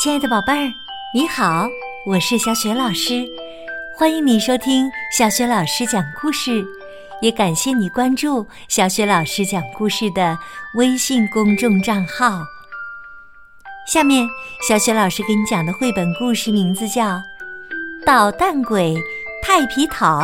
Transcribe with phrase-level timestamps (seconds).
[0.00, 0.72] 亲爱的宝贝儿，
[1.12, 1.68] 你好，
[2.06, 3.28] 我是小雪老师，
[3.94, 6.64] 欢迎你收听小雪老师讲故事，
[7.20, 10.38] 也感谢你关注小雪老师讲故事的
[10.76, 12.42] 微信公众账号。
[13.86, 14.26] 下面，
[14.66, 17.04] 小雪老师给你讲的绘本故事名字叫
[18.06, 18.96] 《捣蛋鬼
[19.42, 20.20] 派皮桃》。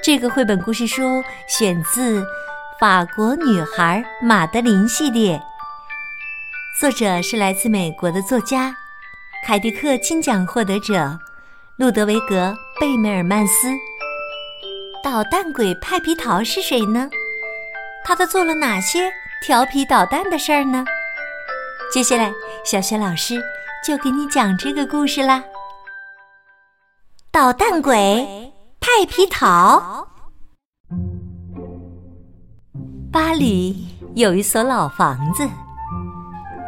[0.00, 2.20] 这个绘本故事书选自
[2.78, 5.42] 《法国女孩马德琳》系列。
[6.82, 8.74] 作者是来自美国的作家，
[9.46, 11.16] 凯迪克金奖获得者
[11.76, 12.48] 路德维格·
[12.80, 13.68] 贝梅尔曼斯。
[15.00, 17.08] 捣蛋鬼派皮桃是谁呢？
[18.04, 19.08] 他都做了哪些
[19.46, 20.84] 调皮捣蛋的事儿呢？
[21.92, 22.32] 接下来，
[22.64, 23.40] 小雪老师
[23.86, 25.44] 就给你讲这个故事啦。
[27.30, 30.08] 捣蛋鬼派皮桃。
[33.12, 35.48] 巴黎有一所老房子。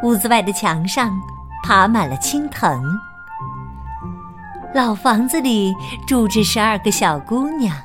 [0.05, 1.19] 屋子外的墙上
[1.63, 2.79] 爬满了青藤。
[4.71, 5.73] 老房子里
[6.05, 7.75] 住着十二个小姑娘，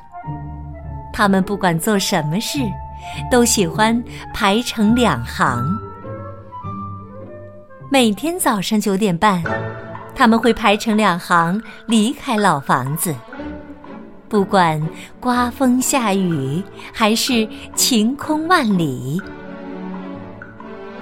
[1.11, 2.59] 她们不管做什么事，
[3.31, 4.03] 都喜欢
[4.35, 5.65] 排成两行。
[7.89, 9.41] 每天早上九点半，
[10.13, 13.15] 他们会排成两行离开老房子，
[14.29, 14.79] 不管
[15.19, 19.19] 刮风下雨还是晴空万里。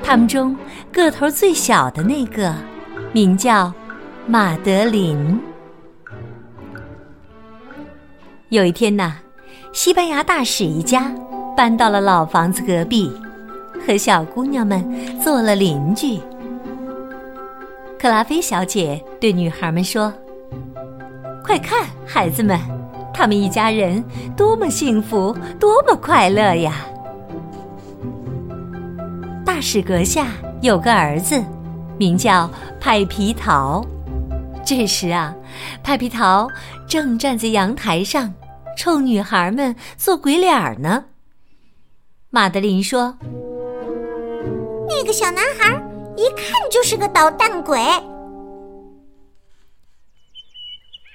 [0.04, 0.56] 他们中
[0.92, 2.54] 个头最小的那个，
[3.12, 3.72] 名叫
[4.26, 5.40] 马德琳。
[8.50, 9.18] 有一天呐，
[9.72, 11.14] 西班牙大使一家
[11.56, 13.12] 搬到了老房子隔壁，
[13.86, 14.84] 和小姑娘们
[15.20, 16.20] 做了邻居。
[18.00, 20.12] 克拉菲小姐对女孩们说
[21.46, 22.60] ：“快看，孩子们，
[23.14, 24.04] 他们一家人
[24.36, 26.74] 多么幸福，多么快乐呀！”
[29.60, 31.44] 大使阁下有个儿子，
[31.98, 33.86] 名叫派皮桃。
[34.66, 35.36] 这时啊，
[35.84, 36.48] 派皮桃
[36.88, 38.34] 正站在阳台上，
[38.78, 41.04] 冲女孩们做鬼脸呢。
[42.30, 43.18] 马德琳说
[44.88, 45.74] ：“那个小男孩
[46.16, 47.82] 一看就是个捣蛋鬼。”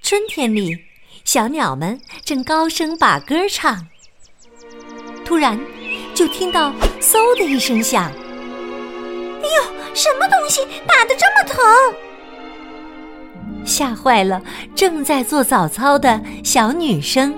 [0.05, 0.77] 春天里，
[1.25, 3.87] 小鸟们正高声把歌唱，
[5.25, 5.59] 突然
[6.15, 8.13] 就听到“嗖”的一声响。
[9.95, 11.65] 什么东西打得这么疼？
[13.65, 14.43] 吓坏了
[14.75, 17.35] 正在做早操的小女生。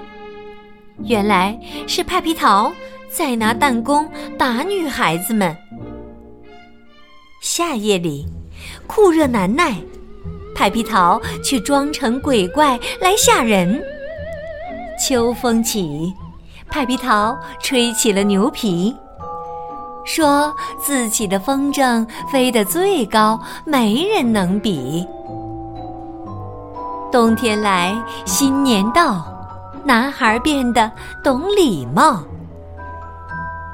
[1.04, 1.56] 原来
[1.86, 2.72] 是派皮桃
[3.08, 5.56] 在拿弹弓打女孩子们。
[7.42, 8.26] 夏夜里
[8.86, 9.76] 酷热难耐，
[10.54, 13.80] 派皮桃却装成鬼怪来吓人。
[14.98, 16.12] 秋风起，
[16.68, 18.96] 派皮桃吹起了牛皮。
[20.06, 25.06] 说自己的风筝飞得最高，没人能比。
[27.10, 27.94] 冬天来，
[28.24, 29.26] 新年到，
[29.84, 30.90] 男孩变得
[31.22, 32.22] 懂礼貌。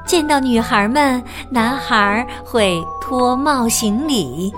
[0.05, 4.51] 见到女孩们，男孩会脱帽行礼。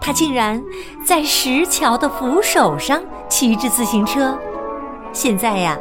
[0.00, 0.60] 他竟然
[1.06, 4.36] 在石桥的扶手上骑着自行车。
[5.12, 5.78] 现在呀，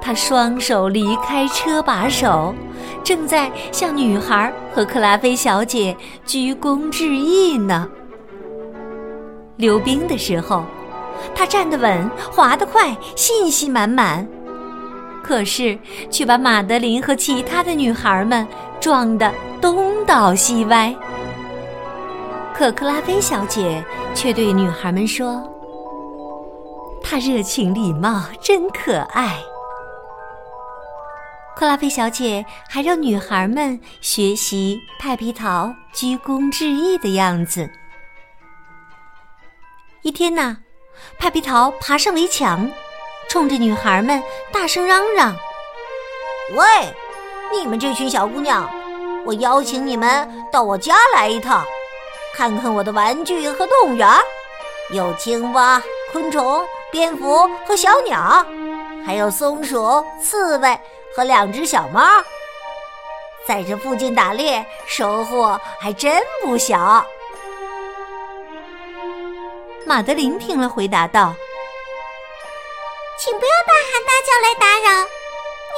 [0.00, 2.54] 他双手离开车把手，
[3.02, 7.88] 正在向女孩和克拉菲小姐鞠躬致意呢。
[9.56, 10.64] 溜冰的时候，
[11.34, 14.26] 他站得稳，滑得快，信心满满。
[15.22, 15.76] 可是
[16.08, 18.46] 却把马德琳和其他的女孩们
[18.80, 20.94] 撞得东倒西歪。
[22.54, 23.84] 可克拉菲小姐
[24.14, 25.42] 却对女孩们说。
[27.10, 29.38] 他热情礼貌，真可爱。
[31.56, 37.66] 克拉菲小姐还让女孩们学习派皮桃鞠躬致意的样子。
[40.02, 40.58] 一天呐，
[41.18, 42.70] 派皮桃爬上围墙，
[43.30, 45.34] 冲着女孩们大声嚷嚷
[46.54, 46.94] ：“喂，
[47.50, 48.70] 你们这群小姑娘，
[49.24, 51.64] 我邀请你们到我家来一趟，
[52.34, 54.06] 看看我的玩具和动物园，
[54.92, 55.82] 有青蛙、
[56.12, 58.44] 昆虫。”蝙蝠和小鸟，
[59.04, 60.80] 还有松鼠、刺猬
[61.14, 62.02] 和两只小猫，
[63.46, 67.06] 在这附近打猎，收获还真不小。
[69.86, 71.34] 马德琳听了，回答道
[73.18, 75.06] ：“请不要大喊大叫来打扰，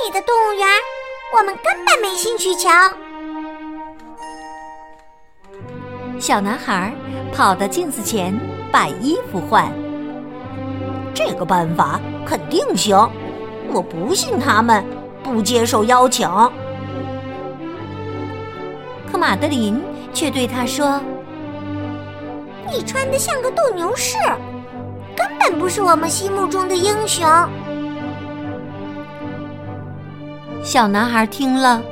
[0.04, 0.68] 你的动物园
[1.32, 2.70] 我们根本没兴趣瞧。”
[6.20, 6.92] 小男孩
[7.34, 8.38] 跑到镜子前，
[8.70, 9.72] 把衣服换。
[11.26, 12.96] 这个办法肯定行，
[13.72, 14.82] 我不信他们
[15.22, 16.26] 不接受邀请。
[19.10, 19.80] 可马德琳
[20.14, 20.98] 却对他说
[22.72, 24.16] ：“你穿的像个斗牛士，
[25.14, 27.28] 根本不是我们心目中的英雄。
[30.62, 31.82] 小男孩听了，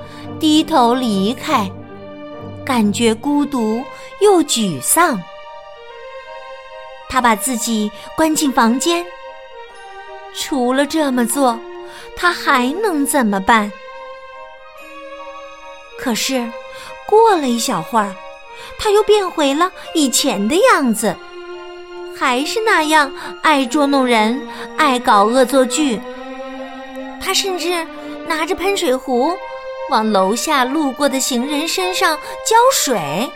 [0.41, 1.71] 低头离开，
[2.65, 3.83] 感觉孤独
[4.23, 5.21] 又沮丧。
[7.11, 9.05] 他把自己关进房间，
[10.41, 11.59] 除了这么做，
[12.17, 13.71] 他还能怎么办？
[15.99, 16.49] 可是，
[17.07, 18.15] 过了一小会儿，
[18.79, 21.15] 他又变回了以前的样子，
[22.17, 23.13] 还是那样
[23.43, 24.41] 爱捉弄人，
[24.77, 26.01] 爱搞恶作剧。
[27.21, 27.85] 他甚至
[28.27, 29.33] 拿着喷水壶，
[29.91, 33.29] 往楼下路过的行人身上浇水。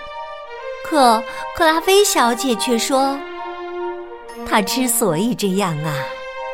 [0.84, 1.22] 可
[1.56, 3.18] 克拉菲小姐却说。
[4.46, 5.94] 他之所以这样啊，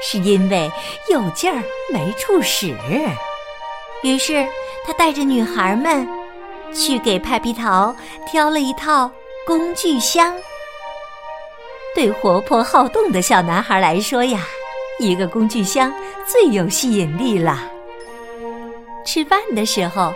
[0.02, 0.70] 是因为
[1.08, 1.62] 有劲儿
[1.92, 2.74] 没处使。
[4.02, 4.46] 于是
[4.86, 6.06] 他带着女孩们
[6.72, 7.94] 去给派皮桃
[8.26, 9.10] 挑了一套
[9.46, 10.34] 工具箱。
[11.94, 14.46] 对活泼好动的小男孩来说呀，
[15.00, 15.92] 一个工具箱
[16.26, 17.58] 最有吸引力了。
[19.04, 20.12] 吃饭的时候，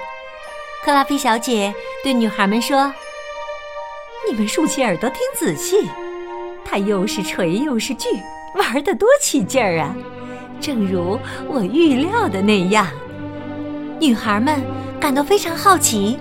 [0.84, 1.74] 克拉菲小姐
[2.04, 2.92] 对女孩们说
[4.28, 5.88] ：“你们竖起耳朵听仔细。”
[6.64, 8.08] 他又是锤又是锯，
[8.54, 9.94] 玩的多起劲儿啊！
[10.60, 11.18] 正如
[11.48, 12.86] 我预料的那样，
[13.98, 14.60] 女孩们
[15.00, 16.18] 感到非常好奇，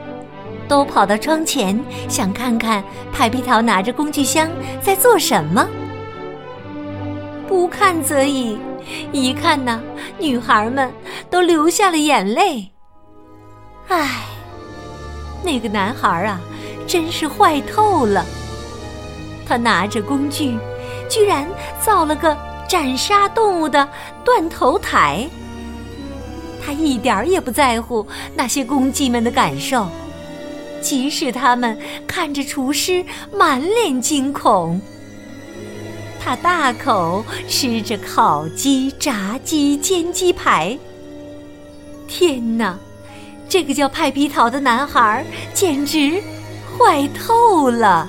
[0.67, 4.49] 都跑到窗前想看看派皮桃拿着工具箱
[4.81, 5.67] 在做什么。
[7.47, 8.57] 不看则已，
[9.11, 9.81] 一看呢，
[10.17, 10.89] 女孩们
[11.29, 12.71] 都流下了眼泪。
[13.89, 14.23] 唉，
[15.43, 16.39] 那个男孩啊，
[16.87, 18.25] 真是坏透了。
[19.45, 20.57] 他拿着工具，
[21.11, 21.45] 居然
[21.83, 22.35] 造了个
[22.67, 23.87] 斩杀动物的
[24.23, 25.27] 断头台。
[26.63, 29.87] 他一点儿也不在乎那些公鸡们的感受，
[30.79, 31.77] 即使他们
[32.07, 33.03] 看着厨师
[33.33, 34.79] 满脸惊恐。
[36.23, 40.77] 他大口吃着烤鸡、炸鸡、煎鸡排。
[42.07, 42.77] 天哪，
[43.49, 46.21] 这个叫派皮桃的男孩简直
[46.77, 48.07] 坏透了！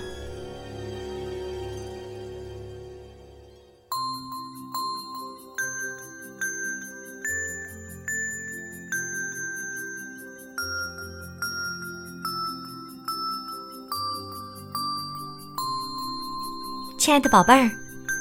[17.02, 17.68] 亲爱的宝贝儿，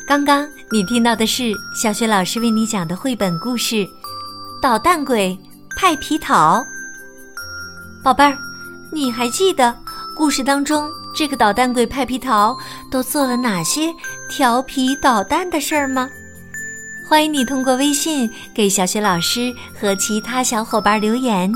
[0.07, 3.75] 刚刚你听到的是小雪老师为你讲的绘本故事
[4.60, 5.38] 《捣蛋鬼
[5.78, 6.60] 派皮桃》。
[8.04, 8.36] 宝贝儿，
[8.92, 9.72] 你还记得
[10.18, 12.57] 故事当中这个捣蛋鬼派皮桃
[12.89, 13.94] 都做了哪些
[14.28, 16.10] 调皮捣蛋的事儿吗？
[17.07, 21.54] 欢迎你通过微信给小雪老师和其他小伙伴留言。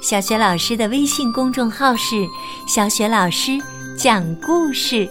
[0.00, 2.26] 小雪老师的微信公众号是
[2.66, 3.60] “小雪老师
[3.94, 5.06] 讲故事”。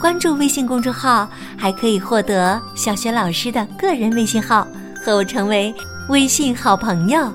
[0.00, 4.66] 关注微信公众号，还可以获得小雪老师的个人微信号，
[5.04, 5.74] 和我成为
[6.08, 7.32] 微信好朋友。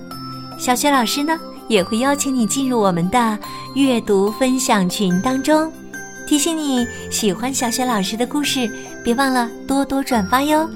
[0.58, 1.38] 小雪老师呢，
[1.68, 3.38] 也会邀请你进入我们的
[3.76, 5.72] 阅读分享群当中。
[6.26, 8.70] 提醒你，喜欢小雪老师的故事，
[9.04, 10.70] 别忘了多多转发哟。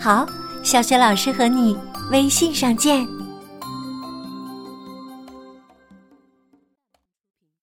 [0.00, 0.26] 好，
[0.64, 1.76] 小雪老师和你
[2.10, 3.06] 微信上见。